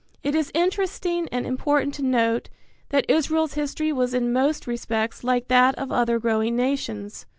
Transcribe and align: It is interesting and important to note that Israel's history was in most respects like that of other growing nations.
It 0.23 0.33
is 0.33 0.49
interesting 0.55 1.29
and 1.31 1.45
important 1.45 1.93
to 1.93 2.01
note 2.01 2.49
that 2.89 3.05
Israel's 3.07 3.53
history 3.53 3.93
was 3.93 4.15
in 4.15 4.33
most 4.33 4.65
respects 4.65 5.23
like 5.23 5.47
that 5.49 5.75
of 5.77 5.91
other 5.91 6.17
growing 6.17 6.55
nations. 6.55 7.27